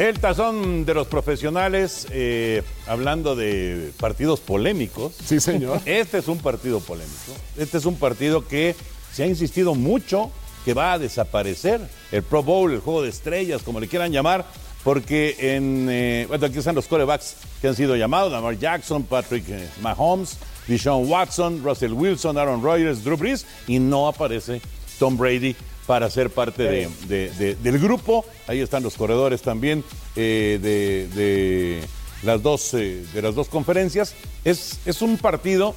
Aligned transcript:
El 0.00 0.18
tazón 0.18 0.86
de 0.86 0.94
los 0.94 1.08
profesionales, 1.08 2.06
eh, 2.10 2.62
hablando 2.86 3.36
de 3.36 3.92
partidos 4.00 4.40
polémicos. 4.40 5.12
Sí, 5.22 5.40
señor. 5.40 5.78
Este 5.84 6.16
es 6.16 6.28
un 6.28 6.38
partido 6.38 6.80
polémico. 6.80 7.34
Este 7.58 7.76
es 7.76 7.84
un 7.84 7.96
partido 7.96 8.48
que 8.48 8.74
se 9.12 9.24
ha 9.24 9.26
insistido 9.26 9.74
mucho 9.74 10.30
que 10.64 10.72
va 10.72 10.94
a 10.94 10.98
desaparecer. 10.98 11.82
El 12.12 12.22
Pro 12.22 12.42
Bowl, 12.42 12.72
el 12.72 12.80
juego 12.80 13.02
de 13.02 13.10
estrellas, 13.10 13.60
como 13.62 13.78
le 13.78 13.88
quieran 13.88 14.10
llamar, 14.10 14.46
porque 14.84 15.36
en. 15.38 15.88
eh, 15.90 16.24
bueno, 16.28 16.46
aquí 16.46 16.56
están 16.56 16.76
los 16.76 16.86
corebacks 16.86 17.36
que 17.60 17.68
han 17.68 17.76
sido 17.76 17.94
llamados: 17.94 18.32
Lamar 18.32 18.58
Jackson, 18.58 19.02
Patrick 19.02 19.44
eh, 19.50 19.68
Mahomes, 19.82 20.38
Deshaun 20.66 21.10
Watson, 21.10 21.62
Russell 21.62 21.92
Wilson, 21.92 22.38
Aaron 22.38 22.62
Rodgers, 22.62 23.04
Drew 23.04 23.18
Brees, 23.18 23.44
y 23.66 23.78
no 23.78 24.08
aparece 24.08 24.62
Tom 24.98 25.18
Brady 25.18 25.54
para 25.90 26.08
ser 26.08 26.30
parte 26.30 26.62
de- 26.62 26.88
de- 27.08 27.30
de- 27.32 27.54
del 27.56 27.80
grupo. 27.80 28.24
Ahí 28.46 28.60
están 28.60 28.84
los 28.84 28.94
corredores 28.94 29.42
también 29.42 29.82
eh, 30.14 30.60
de, 30.62 31.08
de 31.20 31.80
las 32.22 32.40
dos, 32.40 32.74
eh, 32.74 33.04
de 33.12 33.20
las 33.22 33.34
dos 33.34 33.48
conferencias. 33.48 34.14
Es, 34.44 34.78
es 34.86 35.02
un 35.02 35.18
partido 35.18 35.74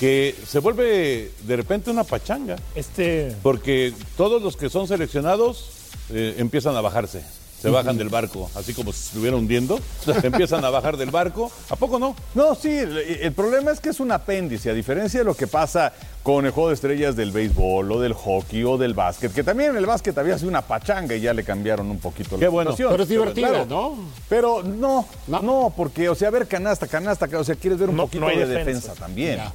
que 0.00 0.34
se 0.48 0.60
vuelve 0.60 1.30
de 1.42 1.56
repente 1.56 1.90
una 1.90 2.04
pachanga. 2.04 2.56
Este. 2.74 3.36
Porque 3.42 3.92
todos 4.16 4.40
los 4.40 4.56
que 4.56 4.70
son 4.70 4.88
seleccionados 4.88 5.68
eh, 6.08 6.36
empiezan 6.38 6.74
a 6.76 6.80
bajarse. 6.80 7.22
Se 7.64 7.70
bajan 7.70 7.96
del 7.96 8.10
barco, 8.10 8.50
así 8.54 8.74
como 8.74 8.92
si 8.92 8.98
se 8.98 9.06
estuviera 9.08 9.36
hundiendo. 9.38 9.80
empiezan 10.22 10.62
a 10.66 10.68
bajar 10.70 10.98
del 10.98 11.10
barco. 11.10 11.50
¿A 11.70 11.76
poco 11.76 11.98
no? 11.98 12.14
No, 12.34 12.54
sí, 12.54 12.68
el, 12.68 12.98
el 12.98 13.32
problema 13.32 13.70
es 13.70 13.80
que 13.80 13.88
es 13.88 14.00
un 14.00 14.12
apéndice, 14.12 14.68
a 14.68 14.74
diferencia 14.74 15.20
de 15.20 15.24
lo 15.24 15.34
que 15.34 15.46
pasa 15.46 15.94
con 16.22 16.44
el 16.44 16.52
juego 16.52 16.68
de 16.68 16.74
estrellas 16.74 17.16
del 17.16 17.32
béisbol 17.32 17.90
o 17.90 18.00
del 18.00 18.12
hockey 18.12 18.64
o 18.64 18.76
del 18.76 18.92
básquet, 18.92 19.32
que 19.32 19.42
también 19.42 19.70
en 19.70 19.76
el 19.78 19.86
básquet 19.86 20.16
había 20.18 20.36
sido 20.36 20.50
una 20.50 20.60
pachanga 20.60 21.14
y 21.14 21.20
ya 21.22 21.32
le 21.32 21.42
cambiaron 21.42 21.90
un 21.90 21.98
poquito 22.00 22.38
Qué 22.38 22.44
la 22.44 22.50
bueno. 22.50 22.70
situación. 22.72 22.90
Pero 22.92 23.02
es 23.02 23.08
divertida, 23.08 23.48
claro, 23.48 23.66
¿no? 23.66 23.96
Pero 24.28 24.62
no, 24.62 25.06
no, 25.26 25.72
porque, 25.74 26.10
o 26.10 26.14
sea, 26.14 26.28
ver 26.28 26.46
canasta, 26.46 26.86
canasta, 26.86 27.26
o 27.38 27.44
sea, 27.44 27.54
quieres 27.54 27.78
ver 27.78 27.88
un 27.88 27.96
No- 27.96 28.02
poquito 28.04 28.20
no 28.20 28.28
hay 28.30 28.36
de 28.38 28.46
defensa. 28.46 28.88
defensa, 28.88 28.94
también. 28.94 29.36
Ya. 29.36 29.52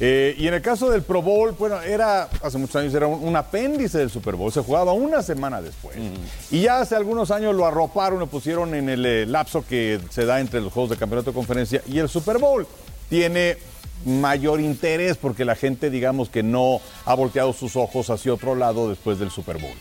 Eh, 0.00 0.34
y 0.38 0.48
en 0.48 0.54
el 0.54 0.62
caso 0.62 0.90
del 0.90 1.02
Pro 1.02 1.22
Bowl, 1.22 1.52
bueno, 1.58 1.80
era, 1.80 2.28
hace 2.42 2.58
muchos 2.58 2.76
años 2.76 2.94
era 2.94 3.06
un, 3.06 3.22
un 3.22 3.36
apéndice 3.36 3.98
del 3.98 4.10
Super 4.10 4.34
Bowl, 4.34 4.52
se 4.52 4.60
jugaba 4.60 4.92
una 4.92 5.22
semana 5.22 5.60
después. 5.60 5.96
Y 6.50 6.62
ya 6.62 6.80
hace 6.80 6.96
algunos 6.96 7.30
años 7.30 7.54
lo 7.54 7.66
arroparon, 7.66 8.18
lo 8.18 8.26
pusieron 8.26 8.74
en 8.74 8.88
el 8.88 9.06
eh, 9.06 9.26
lapso 9.26 9.64
que 9.64 10.00
se 10.10 10.24
da 10.24 10.40
entre 10.40 10.60
los 10.60 10.72
juegos 10.72 10.90
de 10.90 10.96
campeonato 10.96 11.30
de 11.30 11.34
conferencia 11.34 11.82
y 11.86 11.98
el 11.98 12.08
Super 12.08 12.38
Bowl. 12.38 12.66
Tiene 13.08 13.58
mayor 14.04 14.60
interés 14.60 15.16
porque 15.16 15.44
la 15.44 15.54
gente, 15.54 15.90
digamos 15.90 16.28
que 16.28 16.42
no 16.42 16.80
ha 17.04 17.14
volteado 17.14 17.52
sus 17.52 17.76
ojos 17.76 18.10
hacia 18.10 18.34
otro 18.34 18.54
lado 18.54 18.88
después 18.88 19.18
del 19.18 19.30
Super 19.30 19.58
Bowl. 19.58 19.74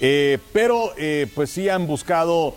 Eh, 0.00 0.38
pero 0.52 0.92
pues 1.34 1.50
sí 1.50 1.68
han 1.68 1.86
buscado 1.86 2.54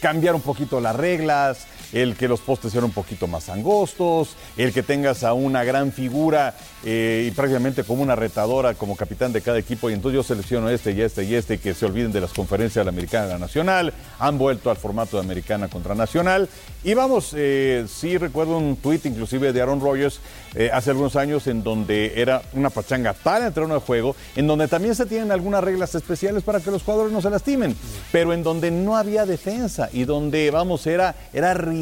cambiar 0.00 0.34
un 0.34 0.42
poquito 0.42 0.80
las 0.80 0.94
reglas, 0.94 1.66
el 1.92 2.16
que 2.16 2.28
los 2.28 2.40
postes 2.40 2.72
sean 2.72 2.84
un 2.84 2.92
poquito 2.92 3.26
más 3.26 3.48
angostos, 3.48 4.36
el 4.56 4.72
que 4.72 4.82
tengas 4.82 5.24
a 5.24 5.32
una 5.32 5.64
gran 5.64 5.92
figura 5.92 6.54
eh, 6.84 7.26
y 7.28 7.30
prácticamente 7.32 7.84
como 7.84 8.02
una 8.02 8.14
retadora 8.14 8.74
como 8.74 8.96
capitán 8.96 9.32
de 9.32 9.40
cada 9.40 9.58
equipo 9.58 9.90
y 9.90 9.94
entonces 9.94 10.16
yo 10.16 10.22
selecciono 10.22 10.68
este 10.70 10.92
y 10.92 11.00
este 11.00 11.24
y 11.24 11.34
este 11.34 11.54
y 11.54 11.58
que 11.58 11.74
se 11.74 11.86
olviden 11.86 12.12
de 12.12 12.20
las 12.20 12.32
conferencias 12.32 12.82
de 12.82 12.84
la 12.84 12.90
americana 12.90 13.26
y 13.26 13.30
la 13.30 13.38
nacional, 13.38 13.92
han 14.18 14.38
vuelto 14.38 14.70
al 14.70 14.76
formato 14.76 15.16
de 15.16 15.24
americana 15.24 15.68
contra 15.68 15.94
nacional 15.94 16.48
y 16.84 16.94
vamos, 16.94 17.32
eh, 17.36 17.86
sí 17.88 18.18
recuerdo 18.18 18.58
un 18.58 18.76
tuit 18.76 19.04
inclusive 19.06 19.52
de 19.52 19.62
Aaron 19.62 19.80
Rodgers 19.80 20.20
eh, 20.54 20.70
hace 20.72 20.90
algunos 20.90 21.16
años 21.16 21.46
en 21.46 21.62
donde 21.62 22.20
era 22.20 22.42
una 22.52 22.70
pachanga 22.70 23.12
para 23.12 23.48
el 23.48 23.52
terreno 23.52 23.74
de 23.74 23.80
juego, 23.80 24.16
en 24.36 24.46
donde 24.46 24.68
también 24.68 24.94
se 24.94 25.06
tienen 25.06 25.32
algunas 25.32 25.62
reglas 25.62 25.94
especiales 25.94 26.42
para 26.42 26.60
que 26.60 26.70
los 26.70 26.82
jugadores 26.82 27.12
no 27.12 27.20
se 27.20 27.30
lastimen, 27.30 27.76
pero 28.12 28.32
en 28.32 28.42
donde 28.42 28.70
no 28.70 28.96
había 28.96 29.26
defensa 29.26 29.88
y 29.92 30.04
donde, 30.04 30.50
vamos, 30.50 30.86
era, 30.86 31.14
era 31.32 31.54
ridículo. 31.54 31.77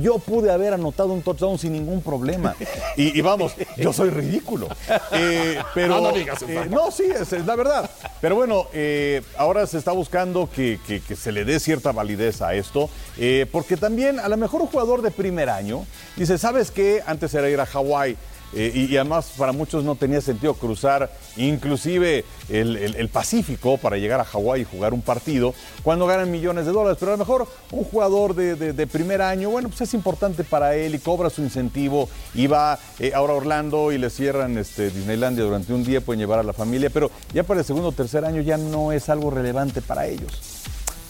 Yo 0.00 0.18
pude 0.18 0.50
haber 0.50 0.74
anotado 0.74 1.12
un 1.12 1.22
touchdown 1.22 1.58
sin 1.58 1.72
ningún 1.72 2.00
problema. 2.02 2.54
Y, 2.96 3.18
y 3.18 3.20
vamos, 3.20 3.52
yo 3.76 3.92
soy 3.92 4.10
ridículo. 4.10 4.68
Eh, 5.12 5.58
pero, 5.74 5.96
No, 5.96 6.00
no 6.10 6.12
digas 6.12 6.42
eh, 6.42 6.66
no, 6.70 6.90
sí, 6.90 7.04
es, 7.04 7.32
es 7.32 7.46
la 7.46 7.56
verdad. 7.56 7.90
Pero 8.20 8.34
bueno, 8.36 8.66
eh, 8.72 9.22
ahora 9.36 9.66
se 9.66 9.78
está 9.78 9.92
buscando 9.92 10.48
que, 10.54 10.78
que- 10.86 11.00
que 11.00 11.16
se 11.16 11.32
le 11.32 11.44
dé 11.44 11.58
cierta 11.60 11.92
validez 11.92 12.42
a 12.42 12.54
esto, 12.54 12.88
eh, 13.18 13.46
porque 13.50 13.76
también 13.76 14.20
a 14.20 14.28
lo 14.28 14.36
mejor 14.36 14.60
un 14.62 14.66
jugador 14.68 15.02
de 15.02 15.10
primer 15.10 15.48
año 15.50 15.84
dice, 16.16 16.38
¿sabes 16.38 16.70
qué? 16.70 17.02
Antes 17.06 17.34
era 17.34 17.48
ir 17.48 17.60
a 17.60 17.66
Hawái. 17.66 18.16
Eh, 18.54 18.70
y, 18.74 18.92
y 18.92 18.96
además 18.96 19.32
para 19.36 19.52
muchos 19.52 19.84
no 19.84 19.94
tenía 19.94 20.20
sentido 20.20 20.54
cruzar 20.54 21.10
inclusive 21.36 22.24
el, 22.48 22.76
el- 22.76 22.94
el 22.96 23.08
Pacífico 23.08 23.76
para 23.78 23.96
llegar 23.96 24.20
a 24.20 24.24
Hawái 24.24 24.62
y 24.62 24.64
jugar 24.64 24.92
un 24.94 25.02
partido 25.02 25.54
cuando 25.82 26.06
ganan 26.06 26.30
millones 26.30 26.66
de 26.66 26.72
dólares. 26.72 26.96
Pero 27.00 27.12
a 27.12 27.14
lo 27.14 27.18
mejor 27.18 27.46
un 27.72 27.84
jugador 27.84 28.34
de, 28.34 28.54
de- 28.56 28.72
de 28.72 28.86
primer 28.86 29.22
año, 29.22 29.50
bueno, 29.50 29.68
pues 29.68 29.80
es 29.82 29.94
importante 29.94 30.44
para 30.44 30.74
él 30.76 30.94
y 30.94 30.98
cobra 30.98 31.30
su 31.30 31.42
incentivo 31.42 32.08
y 32.34 32.46
va 32.46 32.78
eh, 32.98 33.12
ahora 33.14 33.34
a 33.34 33.36
Orlando 33.36 33.92
y 33.92 33.98
le 33.98 34.10
cierran 34.10 34.58
este, 34.58 34.90
Disneylandia 34.90 35.44
durante 35.44 35.72
un 35.72 35.84
día, 35.84 36.00
pueden 36.00 36.20
llevar 36.20 36.38
a 36.38 36.42
la 36.42 36.52
familia, 36.52 36.90
pero 36.90 37.10
ya 37.32 37.42
para 37.44 37.60
el 37.60 37.66
segundo 37.66 37.88
o 37.88 37.92
tercer 37.92 38.24
año 38.24 38.40
ya 38.42 38.56
no 38.56 38.92
es 38.92 39.08
algo 39.08 39.30
relevante 39.30 39.80
para 39.82 40.06
ellos. 40.06 40.30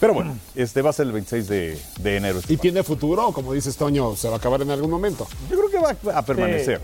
Pero 0.01 0.15
bueno, 0.15 0.35
este 0.55 0.81
va 0.81 0.89
a 0.89 0.93
ser 0.95 1.07
el 1.09 1.13
26 1.13 1.47
de, 1.47 1.79
de 2.01 2.17
enero. 2.17 2.39
este 2.39 2.55
¿Y 2.55 2.57
tiene 2.57 2.83
futuro? 2.83 3.29
o 3.29 3.33
Como 3.35 3.53
dices, 3.53 3.77
Toño, 3.77 4.17
se 4.17 4.29
va 4.29 4.37
a 4.37 4.39
acabar 4.39 4.63
en 4.63 4.71
algún 4.71 4.91
momento. 4.91 5.29
Yo 5.51 5.59
creo 5.59 5.69
que 5.71 5.79
va 5.79 6.19
a 6.19 6.23
permanecer. 6.25 6.81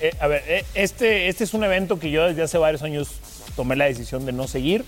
Eh, 0.00 0.14
a 0.18 0.26
ver, 0.26 0.42
eh, 0.46 0.64
este, 0.74 1.28
este 1.28 1.44
es 1.44 1.54
un 1.54 1.62
evento 1.62 1.98
que 1.98 2.10
yo 2.10 2.24
desde 2.26 2.42
hace 2.42 2.58
varios 2.58 2.82
años 2.82 3.08
tomé 3.54 3.76
la 3.76 3.84
decisión 3.84 4.24
de 4.24 4.32
no 4.32 4.48
seguir. 4.48 4.84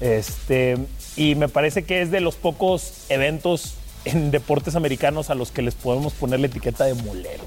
Este, 0.00 0.78
y 1.16 1.34
me 1.34 1.48
parece 1.48 1.84
que 1.84 2.02
es 2.02 2.10
de 2.10 2.20
los 2.20 2.34
pocos 2.34 3.04
eventos 3.08 3.74
en 4.04 4.30
deportes 4.30 4.74
americanos 4.74 5.30
a 5.30 5.34
los 5.34 5.52
que 5.52 5.62
les 5.62 5.74
podemos 5.74 6.12
poner 6.14 6.40
la 6.40 6.46
etiqueta 6.46 6.84
de 6.84 6.94
molero. 6.94 7.44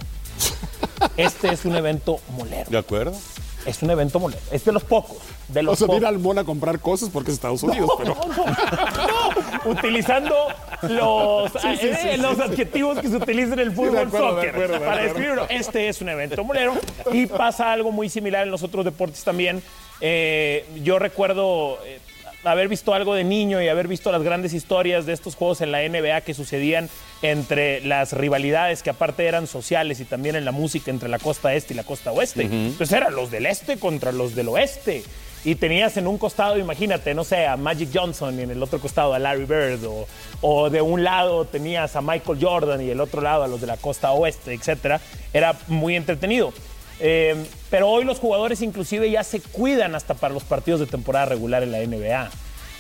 Este 1.18 1.52
es 1.52 1.66
un 1.66 1.76
evento 1.76 2.20
molero. 2.38 2.70
¿De 2.70 2.78
acuerdo? 2.78 3.18
es 3.66 3.82
un 3.82 3.90
evento 3.90 4.20
molero. 4.20 4.42
Es 4.52 4.64
de 4.64 4.72
los 4.72 4.84
pocos. 4.84 5.18
De 5.48 5.64
los 5.64 5.82
O 5.82 5.88
sea, 5.88 5.96
ir 5.96 6.06
al 6.06 6.20
mall 6.20 6.38
a 6.38 6.44
comprar 6.44 6.80
cosas 6.80 7.10
porque 7.10 7.32
es 7.32 7.36
Estados 7.36 7.64
Unidos, 7.64 7.90
pero. 7.98 8.16
No, 8.16 9.72
utilizando 9.72 10.36
los, 10.84 11.52
Sí, 11.52 11.78
sí, 11.80 11.88
eh, 11.88 11.98
sí, 12.02 12.22
los 12.22 12.40
adjetivos 12.40 13.00
que 13.00 13.08
se 13.08 13.18
utilizan 13.18 13.54
en 13.54 13.68
el 13.68 13.72
fútbol 13.72 14.00
acuerdo, 14.00 14.28
de 14.28 14.34
soccer 14.34 14.50
acuerdo, 14.50 14.74
de 14.74 14.80
para 14.80 15.02
describirlo. 15.04 15.48
Este 15.50 15.88
es 15.88 16.02
un 16.02 16.10
evento 16.10 16.44
molero 16.44 16.74
y 17.12 17.26
pasa 17.26 17.72
algo 17.72 17.92
muy 17.92 18.10
similar 18.10 18.44
en 18.44 18.52
los 18.52 18.64
otros 18.64 18.86
deportes 18.86 19.24
también. 19.24 19.62
Eh, 20.02 20.66
yo 20.84 21.00
recuerdo 21.00 21.80
eh, 21.86 22.00
haber 22.44 22.68
visto 22.68 22.94
algo 22.94 23.16
de 23.16 23.24
niño 23.24 23.62
y 23.62 23.68
haber 23.68 23.88
visto 23.88 24.12
las 24.12 24.24
grandes 24.24 24.54
historias 24.54 25.06
de 25.06 25.14
estos 25.14 25.36
juegos 25.36 25.62
en 25.62 25.72
la 25.72 25.88
NBA 25.88 26.22
que 26.22 26.34
sucedían 26.34 26.90
entre 27.22 27.82
las 27.82 28.14
rivalidades 28.14 28.84
que 28.84 28.90
aparte 28.90 29.26
eran 29.26 29.48
sociales 29.48 30.00
y 30.00 30.06
también 30.06 30.36
en 30.36 30.46
la 30.46 30.52
música 30.52 30.92
entre 30.92 31.10
la 31.10 31.20
costa 31.20 31.54
este 31.54 31.74
y 31.74 31.78
la 31.78 31.84
costa 31.84 32.12
oeste. 32.12 32.44
Entonces 32.44 32.92
eran 32.92 33.16
los 33.16 33.32
del 33.32 33.46
este 33.46 33.78
contra 33.78 34.12
los 34.12 34.36
del 34.36 34.50
oeste. 34.50 35.04
Y 35.46 35.54
tenías 35.56 35.96
en 35.98 36.08
un 36.08 36.18
costado, 36.18 36.58
imagínate, 36.58 37.14
no 37.14 37.24
sé, 37.24 37.46
a 37.46 37.56
Magic 37.56 37.90
Johnson 37.94 38.38
y 38.40 38.42
en 38.42 38.50
el 38.52 38.62
otro 38.64 38.80
costado 38.80 39.14
a 39.14 39.20
Larry 39.20 39.46
Bird. 39.46 39.84
O, 39.86 40.08
o 40.42 40.70
de 40.72 40.82
un 40.82 41.04
lado 41.04 41.46
tenías 41.46 41.96
a 41.96 42.02
Michael 42.02 42.40
Jordan 42.42 42.82
y 42.82 42.90
el 42.90 43.00
otro 43.00 43.22
lado 43.22 43.44
a 43.44 43.48
los 43.48 43.62
de 43.62 43.68
la 43.68 43.78
costa 43.78 44.12
oeste, 44.12 44.54
etcétera. 44.54 45.00
Era 45.34 45.56
muy 45.68 45.96
entretenido. 45.96 46.52
Eh, 47.00 47.36
pero 47.70 47.90
hoy 47.90 48.06
los 48.06 48.20
jugadores 48.20 48.62
inclusive 48.62 49.12
ya 49.12 49.24
se 49.24 49.40
cuidan 49.40 49.94
hasta 49.96 50.16
para 50.16 50.34
los 50.34 50.44
partidos 50.44 50.80
de 50.80 50.88
temporada 50.88 51.28
regular 51.28 51.62
en 51.62 51.72
la 51.72 51.80
NBA. 51.80 52.32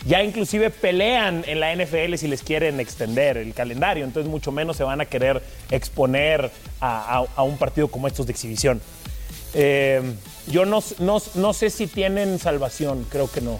Ya 0.07 0.23
inclusive 0.23 0.69
pelean 0.71 1.43
en 1.47 1.59
la 1.59 1.71
NFL 1.75 2.15
si 2.17 2.27
les 2.27 2.41
quieren 2.41 2.79
extender 2.79 3.37
el 3.37 3.53
calendario, 3.53 4.05
entonces 4.05 4.29
mucho 4.29 4.51
menos 4.51 4.77
se 4.77 4.83
van 4.83 5.01
a 5.01 5.05
querer 5.05 5.41
exponer 5.71 6.49
a- 6.81 7.25
a 7.35 7.43
un 7.43 7.57
partido 7.57 7.87
como 7.89 8.07
estos 8.07 8.25
de 8.25 8.31
exhibición. 8.31 8.81
Eh, 9.55 10.01
yo 10.47 10.65
no, 10.65 10.83
no- 10.99 11.21
no 11.35 11.53
sé 11.53 11.69
si 11.69 11.87
tienen 11.87 12.37
salvación, 12.39 13.05
creo 13.09 13.31
que 13.31 13.41
no. 13.41 13.59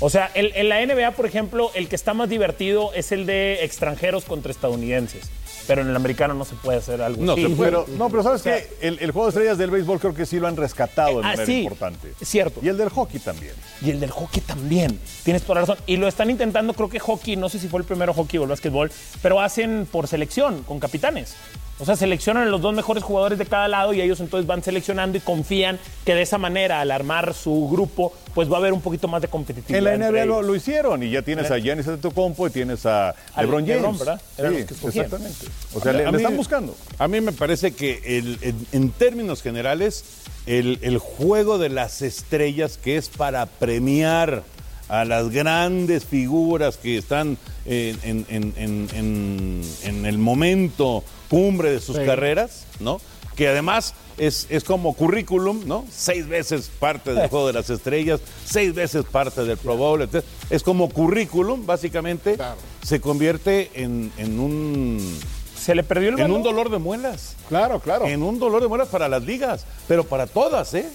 O 0.00 0.10
sea, 0.10 0.30
el- 0.34 0.52
en 0.54 0.68
la 0.68 0.82
NBA, 0.82 1.12
por 1.12 1.24
ejemplo, 1.26 1.70
el 1.74 1.88
que 1.88 1.96
está 1.96 2.12
más 2.12 2.28
divertido 2.28 2.92
es 2.92 3.12
el 3.12 3.24
de 3.24 3.64
extranjeros 3.64 4.24
contra 4.24 4.52
estadounidenses. 4.52 5.30
Pero 5.66 5.80
en 5.82 5.88
el 5.88 5.96
americano 5.96 6.32
no 6.34 6.44
se 6.44 6.54
puede 6.54 6.78
hacer 6.78 7.02
algo 7.02 7.24
No 7.24 7.32
así. 7.32 7.42
se 7.42 7.48
puede. 7.48 7.70
Pero, 7.72 7.86
no, 7.96 8.08
pero 8.08 8.22
¿sabes 8.22 8.42
O 8.42 8.44
sea, 8.44 8.58
qué? 8.58 8.68
El, 8.82 8.98
el 9.00 9.10
juego 9.10 9.26
de 9.26 9.30
estrellas 9.30 9.58
del 9.58 9.70
béisbol 9.70 9.98
creo 9.98 10.14
que 10.14 10.24
sí 10.24 10.38
lo 10.38 10.46
han 10.46 10.56
rescatado 10.56 11.14
de 11.20 11.24
Ah, 11.26 11.28
manera 11.30 11.46
sí, 11.46 11.62
importante. 11.62 12.12
cierto. 12.22 12.60
Y 12.62 12.68
el 12.68 12.76
del 12.76 12.88
hockey 12.90 13.18
también. 13.18 13.54
Y 13.82 13.90
el 13.90 13.98
del 13.98 14.10
hockey 14.12 14.42
también. 14.42 15.00
Tienes 15.24 15.42
toda 15.42 15.56
la 15.56 15.60
razón. 15.62 15.78
Y 15.86 15.96
lo 15.96 16.06
están 16.06 16.30
intentando, 16.30 16.72
creo 16.74 16.88
que 16.88 17.00
hockey, 17.00 17.34
no 17.34 17.48
sé 17.48 17.58
si 17.58 17.66
fue 17.66 17.80
el 17.80 17.86
primero 17.86 18.12
hockey 18.14 18.38
o 18.38 18.44
el 18.44 18.48
básquetbol, 18.50 18.92
pero 19.22 19.40
hacen 19.40 19.88
por 19.90 20.06
selección, 20.06 20.62
con 20.62 20.78
capitanes. 20.78 21.34
O 21.78 21.84
sea, 21.84 21.94
seleccionan 21.94 22.44
a 22.44 22.50
los 22.50 22.62
dos 22.62 22.74
mejores 22.74 23.02
jugadores 23.04 23.38
de 23.38 23.44
cada 23.44 23.68
lado 23.68 23.92
y 23.92 24.00
ellos 24.00 24.20
entonces 24.20 24.46
van 24.46 24.62
seleccionando 24.62 25.18
y 25.18 25.20
confían 25.20 25.78
que 26.06 26.14
de 26.14 26.22
esa 26.22 26.38
manera, 26.38 26.80
al 26.80 26.90
armar 26.90 27.34
su 27.34 27.68
grupo, 27.70 28.14
pues 28.34 28.50
va 28.50 28.54
a 28.54 28.58
haber 28.60 28.72
un 28.72 28.80
poquito 28.80 29.08
más 29.08 29.20
de 29.20 29.28
competitividad. 29.28 29.78
En 29.78 29.84
la 30.00 30.10
NBA 30.10 30.24
lo, 30.24 30.54
hicieron 30.54 31.02
y 31.02 31.10
ya 31.10 31.20
tienes 31.20 31.50
a 31.50 31.58
Giannis 31.58 31.86
Antetokounmpo 31.86 32.46
y 32.46 32.50
tienes 32.50 32.86
a 32.86 33.14
LeBron 33.36 33.66
James. 33.66 33.76
LeBron, 33.82 33.98
¿verdad? 33.98 34.20
Sí, 34.36 34.86
exactamente. 34.86 35.46
O 35.74 35.80
sea, 35.80 35.92
le, 35.92 36.02
A 36.06 36.10
le 36.10 36.12
mí- 36.12 36.16
están 36.22 36.36
buscando. 36.36 36.74
A 36.98 37.08
mí 37.08 37.20
me 37.20 37.32
parece 37.32 37.72
que 37.72 38.00
el- 38.18 38.38
en, 38.40 38.66
en 38.72 38.90
términos 38.92 39.42
generales, 39.42 40.04
el, 40.46 40.78
el 40.80 40.96
juego 40.96 41.58
de 41.58 41.68
las 41.68 42.00
estrellas, 42.00 42.78
que 42.82 42.96
es 42.96 43.10
para 43.10 43.44
premiar 43.44 44.44
a 44.88 45.04
las 45.04 45.30
grandes 45.30 46.04
figuras 46.04 46.76
que 46.76 46.96
están 46.98 47.38
en, 47.64 47.98
en- 48.04 48.26
en- 48.28 48.54
en- 48.56 48.88
en- 48.94 49.62
en 49.82 50.06
el 50.06 50.18
momento 50.18 51.02
cumbre 51.28 51.70
de 51.72 51.80
sus 51.80 51.96
Sí. 51.96 52.02
carreras, 52.04 52.64
¿no? 52.80 53.00
Que 53.34 53.48
además 53.48 53.94
es, 54.16 54.46
es 54.48 54.64
como 54.64 54.94
currículum, 54.94 55.62
¿no? 55.66 55.84
Seis 55.90 56.26
veces 56.28 56.70
parte 56.78 57.12
del 57.12 57.28
juego 57.28 57.48
de 57.48 57.52
las 57.52 57.68
estrellas, 57.68 58.20
seis 58.46 58.74
veces 58.74 59.04
parte 59.04 59.44
del 59.44 59.58
Pro 59.58 59.76
Bowl, 59.76 60.00
etc. 60.02 60.24
Es 60.48 60.62
como 60.62 60.88
currículum, 60.88 61.66
básicamente, 61.66 62.34
Claro. 62.36 62.56
se 62.82 63.00
convierte 63.00 63.70
en, 63.74 64.10
en 64.16 64.38
un 64.40 65.18
Se 65.60 65.74
le 65.74 65.82
perdió 65.82 66.10
el 66.10 66.14
en 66.14 66.20
valor. 66.22 66.36
un 66.38 66.42
dolor 66.44 66.70
de 66.70 66.78
muelas. 66.78 67.34
Claro, 67.48 67.80
claro. 67.80 68.06
En 68.06 68.22
un 68.22 68.38
dolor 68.38 68.62
de 68.62 68.68
muelas 68.68 68.88
para 68.88 69.08
las 69.08 69.22
ligas, 69.24 69.66
pero 69.88 70.04
para 70.04 70.26
todas, 70.28 70.72
¿eh? 70.74 70.88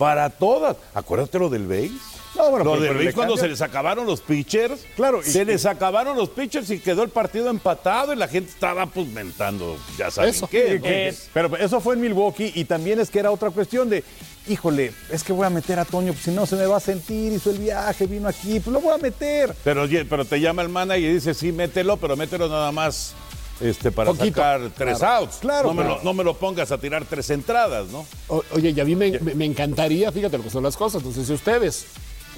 Para 0.00 0.30
todas. 0.30 0.78
Acuérdate 0.94 1.38
lo 1.38 1.50
del 1.50 1.66
BASE. 1.66 1.90
No, 2.34 2.48
bueno, 2.48 2.64
lo 2.64 2.80
del 2.80 2.94
BASE 2.94 3.12
cuando 3.12 3.36
se 3.36 3.46
les 3.48 3.60
acabaron 3.60 4.06
los 4.06 4.22
pitchers. 4.22 4.80
Claro, 4.96 5.20
y- 5.20 5.24
Se 5.30 5.44
les 5.44 5.66
acabaron 5.66 6.16
los 6.16 6.30
pitchers 6.30 6.70
y 6.70 6.78
quedó 6.78 7.02
el 7.02 7.10
partido 7.10 7.50
empatado 7.50 8.14
y 8.14 8.16
la 8.16 8.26
gente 8.26 8.50
estaba 8.50 8.86
pues 8.86 9.06
mentando, 9.08 9.76
ya 9.98 10.10
saben 10.10 10.30
Eso. 10.30 10.46
qué. 10.46 10.68
Sí, 10.68 10.74
¿no? 10.76 10.82
que- 10.84 11.14
pero 11.34 11.54
eso 11.58 11.82
fue 11.82 11.96
en 11.96 12.00
Milwaukee 12.00 12.50
y 12.54 12.64
también 12.64 12.98
es 12.98 13.10
que 13.10 13.18
era 13.18 13.30
otra 13.30 13.50
cuestión 13.50 13.90
de, 13.90 14.02
híjole, 14.48 14.94
es 15.10 15.22
que 15.22 15.34
voy 15.34 15.44
a 15.46 15.50
meter 15.50 15.78
a 15.78 15.84
Toño, 15.84 16.12
pues 16.14 16.24
si 16.24 16.30
no 16.30 16.46
se 16.46 16.56
me 16.56 16.64
va 16.64 16.78
a 16.78 16.80
sentir, 16.80 17.34
hizo 17.34 17.50
el 17.50 17.58
viaje, 17.58 18.06
vino 18.06 18.26
aquí, 18.26 18.58
pues 18.58 18.72
lo 18.72 18.80
voy 18.80 18.94
a 18.94 18.98
meter. 18.98 19.54
Pero, 19.62 19.82
oye, 19.82 20.06
pero 20.06 20.24
te 20.24 20.40
llama 20.40 20.62
el 20.62 20.70
manager 20.70 21.10
y 21.10 21.12
dice, 21.12 21.34
sí, 21.34 21.52
mételo, 21.52 21.98
pero 21.98 22.16
mételo 22.16 22.48
nada 22.48 22.72
más 22.72 23.12
este, 23.60 23.90
para 23.92 24.10
Poquito. 24.10 24.40
sacar 24.40 24.70
tres 24.76 24.98
Claro. 24.98 25.24
outs. 25.24 25.36
Claro, 25.36 25.68
no, 25.68 25.74
me 25.74 25.84
lo, 25.88 26.02
no 26.02 26.14
me 26.14 26.24
lo 26.24 26.34
pongas 26.34 26.72
a 26.72 26.78
tirar 26.78 27.04
tres 27.04 27.28
entradas, 27.30 27.88
¿no? 27.88 28.06
O- 28.28 28.42
oye, 28.52 28.70
y 28.70 28.80
a 28.80 28.84
mí 28.84 28.96
me, 28.96 29.18
me- 29.20 29.34
me 29.34 29.44
encantaría, 29.44 30.10
fíjate 30.12 30.38
lo 30.38 30.44
que 30.44 30.50
son 30.50 30.62
las 30.62 30.76
cosas, 30.76 31.02
no 31.04 31.12
sé 31.12 31.24
si 31.24 31.32
ustedes, 31.32 31.86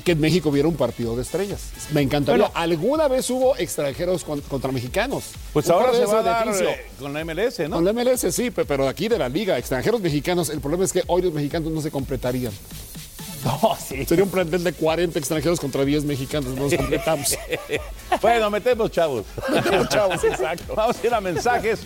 que 0.04 0.12
en 0.12 0.20
México 0.20 0.48
hubiera 0.48 0.66
un 0.68 0.74
partido 0.74 1.14
de 1.14 1.22
estrellas. 1.22 1.60
Me 1.92 2.00
encantaría. 2.00 2.46
Bueno. 2.46 2.60
¿Alguna 2.60 3.08
vez 3.08 3.28
hubo 3.30 3.56
extranjeros 3.56 4.24
con- 4.24 4.40
contra 4.40 4.72
mexicanos? 4.72 5.24
Pues 5.52 5.66
Un 5.66 5.72
ahora 5.72 5.92
se 5.92 6.06
va 6.06 6.18
a 6.20 6.22
dar 6.22 6.48
eh, 6.48 6.86
con 6.98 7.12
la 7.12 7.20
MLS, 7.24 7.68
¿no? 7.68 7.76
Con 7.76 7.84
la 7.84 7.92
MLS 7.92 8.32
sí, 8.34 8.50
pe- 8.50 8.64
pero 8.64 8.88
aquí 8.88 9.06
de 9.08 9.18
la 9.18 9.28
liga, 9.28 9.58
extranjeros 9.58 10.00
mexicanos, 10.00 10.48
el 10.50 10.60
problema 10.60 10.84
es 10.84 10.92
que 10.92 11.02
hoy 11.06 11.22
los 11.22 11.32
mexicanos 11.32 11.70
no 11.70 11.80
se 11.82 11.90
completarían. 11.90 12.52
No, 13.62 13.76
sí. 13.76 14.04
Sería 14.04 14.24
un 14.24 14.30
plantel 14.30 14.62
de 14.62 14.72
40 14.72 15.18
extranjeros 15.18 15.60
contra 15.60 15.84
10 15.84 16.04
mexicanos, 16.04 16.54
no 16.54 16.64
nos 16.64 16.74
completamos. 16.74 17.36
Bueno, 18.20 18.50
metemos 18.50 18.90
chavos. 18.90 19.24
Metemos 19.50 19.88
chavos, 19.88 20.22
exacto. 20.22 20.74
Vamos 20.76 20.96
a 21.02 21.06
ir 21.06 21.14
a 21.14 21.20
mensajes. 21.20 21.80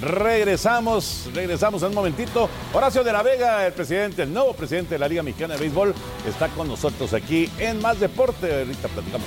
Regresamos, 0.00 1.30
regresamos 1.34 1.82
en 1.82 1.88
un 1.88 1.94
momentito. 1.94 2.50
Horacio 2.74 3.02
de 3.02 3.12
la 3.12 3.22
Vega, 3.22 3.66
el 3.66 3.72
presidente, 3.72 4.22
el 4.22 4.32
nuevo 4.32 4.52
presidente 4.52 4.96
de 4.96 4.98
la 4.98 5.08
Liga 5.08 5.22
Mexicana 5.22 5.54
de 5.54 5.60
Béisbol, 5.60 5.94
está 6.28 6.48
con 6.48 6.68
nosotros 6.68 7.14
aquí 7.14 7.50
en 7.58 7.80
Más 7.80 7.98
Deporte. 7.98 8.60
Ahorita 8.60 8.88
platicamos. 8.88 9.26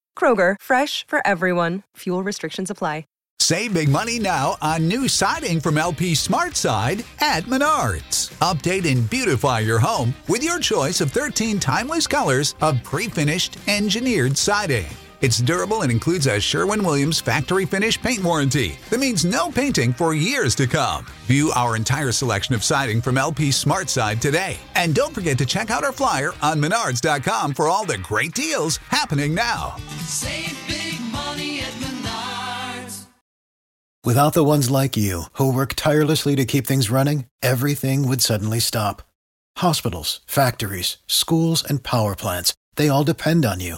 Kroger, 0.15 0.55
fresh 0.61 1.03
for 1.07 1.25
everyone. 1.25 1.81
Fuel 1.97 2.21
restrictions 2.21 2.69
apply. 2.69 3.05
Save 3.41 3.73
big 3.73 3.89
money 3.89 4.19
now 4.19 4.55
on 4.61 4.87
new 4.87 5.07
siding 5.07 5.59
from 5.59 5.79
LP 5.79 6.13
Smart 6.13 6.55
Side 6.55 7.03
at 7.21 7.45
Menards. 7.45 8.31
Update 8.37 8.89
and 8.89 9.09
beautify 9.09 9.59
your 9.59 9.79
home 9.79 10.13
with 10.29 10.43
your 10.43 10.59
choice 10.59 11.01
of 11.01 11.11
13 11.11 11.59
timeless 11.59 12.05
colors 12.05 12.53
of 12.61 12.81
pre 12.83 13.07
finished 13.07 13.57
engineered 13.67 14.37
siding. 14.37 14.85
It's 15.21 15.37
durable 15.37 15.83
and 15.83 15.91
includes 15.91 16.25
a 16.25 16.39
Sherwin 16.39 16.83
Williams 16.83 17.21
factory 17.21 17.65
finish 17.65 18.01
paint 18.01 18.23
warranty 18.23 18.79
that 18.89 18.99
means 18.99 19.23
no 19.23 19.51
painting 19.51 19.93
for 19.93 20.15
years 20.15 20.55
to 20.55 20.65
come. 20.65 21.05
View 21.25 21.51
our 21.55 21.75
entire 21.75 22.11
selection 22.11 22.55
of 22.55 22.63
siding 22.63 23.01
from 23.01 23.19
LP 23.19 23.51
Smart 23.51 23.87
Side 23.87 24.19
today. 24.19 24.57
And 24.73 24.95
don't 24.95 25.13
forget 25.13 25.37
to 25.37 25.45
check 25.45 25.69
out 25.69 25.83
our 25.83 25.91
flyer 25.91 26.31
on 26.41 26.59
menards.com 26.59 27.53
for 27.53 27.67
all 27.67 27.85
the 27.85 27.99
great 27.99 28.33
deals 28.33 28.77
happening 28.89 29.35
now. 29.35 29.75
Save 30.05 30.57
big 30.67 30.99
money 31.11 31.59
at 31.59 31.71
Menards. 31.73 33.05
Without 34.03 34.33
the 34.33 34.43
ones 34.43 34.71
like 34.71 34.97
you, 34.97 35.25
who 35.33 35.53
work 35.53 35.75
tirelessly 35.75 36.35
to 36.35 36.45
keep 36.45 36.65
things 36.65 36.89
running, 36.89 37.25
everything 37.43 38.07
would 38.07 38.21
suddenly 38.21 38.59
stop. 38.59 39.03
Hospitals, 39.57 40.21
factories, 40.25 40.97
schools, 41.05 41.63
and 41.63 41.83
power 41.83 42.15
plants, 42.15 42.55
they 42.75 42.89
all 42.89 43.03
depend 43.03 43.45
on 43.45 43.59
you. 43.59 43.77